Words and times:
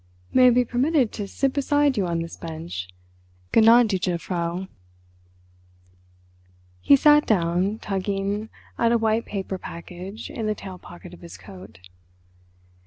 May 0.33 0.47
I 0.47 0.49
be 0.49 0.65
permitted 0.65 1.11
to 1.11 1.27
sit 1.27 1.53
beside 1.53 1.95
you 1.95 2.07
on 2.07 2.23
this 2.23 2.35
bench, 2.35 2.87
gnädige 3.53 4.19
Frau?" 4.19 4.67
He 6.81 6.95
sat 6.95 7.27
down, 7.27 7.77
tugging 7.77 8.49
at 8.79 8.91
a 8.91 8.97
white 8.97 9.27
paper 9.27 9.59
package 9.59 10.31
in 10.31 10.47
the 10.47 10.55
tail 10.55 10.79
pocket 10.79 11.13
of 11.13 11.21
his 11.21 11.37
coat. 11.37 11.77